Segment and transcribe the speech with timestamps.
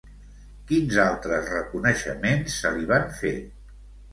[0.69, 3.35] Quins altres reconeixements se li van fer?